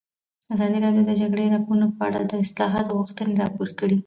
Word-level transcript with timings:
ازادي 0.53 0.77
راډیو 0.85 1.03
د 1.05 1.07
د 1.09 1.11
جګړې 1.21 1.51
راپورونه 1.53 1.87
په 1.97 2.01
اړه 2.07 2.19
د 2.25 2.33
اصلاحاتو 2.43 2.97
غوښتنې 2.99 3.33
راپور 3.43 3.69
کړې. 3.79 3.97